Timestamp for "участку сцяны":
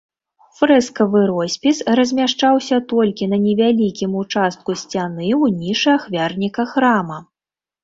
4.23-5.25